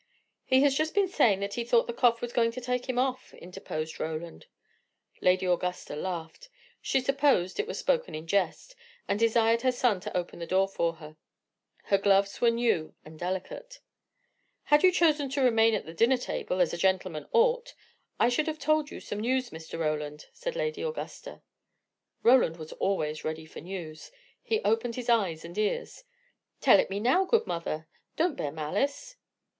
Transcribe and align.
"He 0.45 0.63
has 0.63 0.73
just 0.75 0.95
been 0.95 1.07
saying 1.07 1.41
that 1.41 1.53
he 1.53 1.63
thought 1.63 1.85
the 1.85 1.93
cough 1.93 2.21
was 2.21 2.33
going 2.33 2.49
to 2.53 2.59
take 2.59 2.89
him 2.89 2.97
off," 2.97 3.35
interposed 3.35 3.99
Roland. 3.99 4.47
Lady 5.21 5.45
Augusta 5.45 5.95
laughed; 5.95 6.49
she 6.81 6.99
supposed 6.99 7.59
it 7.59 7.67
was 7.67 7.77
spoken 7.77 8.15
in 8.15 8.25
jest; 8.25 8.75
and 9.07 9.19
desired 9.19 9.61
her 9.61 9.71
son 9.71 9.99
to 9.99 10.17
open 10.17 10.39
the 10.39 10.47
door 10.47 10.67
for 10.67 10.95
her. 10.95 11.17
Her 11.83 11.99
gloves 11.99 12.41
were 12.41 12.49
new 12.49 12.95
and 13.05 13.19
delicate. 13.19 13.79
"Had 14.63 14.81
you 14.81 14.91
chosen 14.91 15.29
to 15.29 15.41
remain 15.41 15.75
at 15.75 15.85
the 15.85 15.93
dinner 15.93 16.17
table, 16.17 16.61
as 16.61 16.73
a 16.73 16.77
gentleman 16.77 17.27
ought, 17.31 17.75
I 18.19 18.27
should 18.27 18.47
have 18.47 18.57
told 18.57 18.89
you 18.89 18.99
some 19.01 19.19
news, 19.19 19.51
Mr. 19.51 19.77
Roland," 19.77 20.25
said 20.33 20.55
Lady 20.55 20.81
Augusta. 20.81 21.43
Roland 22.23 22.57
was 22.57 22.71
always 22.73 23.23
ready 23.23 23.45
for 23.45 23.59
news. 23.61 24.09
He 24.41 24.61
opened 24.63 24.95
his 24.95 25.09
eyes 25.09 25.45
and 25.45 25.55
ears. 25.59 26.05
"Tell 26.59 26.79
it 26.79 26.89
me 26.89 26.99
now, 26.99 27.23
good 27.23 27.45
mother. 27.45 27.87
Don't 28.15 28.35
bear 28.35 28.51
malice." 28.51 29.15